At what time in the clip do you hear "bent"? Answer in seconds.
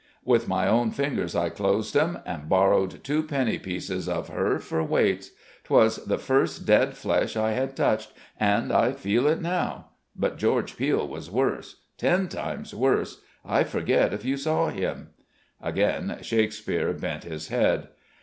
16.93-17.23